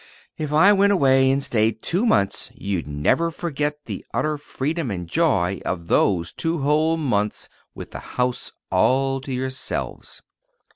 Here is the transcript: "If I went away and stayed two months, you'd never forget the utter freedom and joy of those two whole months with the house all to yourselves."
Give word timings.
"If 0.35 0.51
I 0.51 0.73
went 0.73 0.91
away 0.91 1.29
and 1.29 1.43
stayed 1.43 1.83
two 1.83 2.07
months, 2.07 2.49
you'd 2.55 2.87
never 2.87 3.29
forget 3.29 3.85
the 3.85 4.03
utter 4.15 4.35
freedom 4.35 4.89
and 4.89 5.07
joy 5.07 5.61
of 5.63 5.89
those 5.89 6.33
two 6.33 6.61
whole 6.63 6.97
months 6.97 7.49
with 7.75 7.91
the 7.91 7.99
house 8.17 8.51
all 8.71 9.21
to 9.21 9.31
yourselves." 9.31 10.23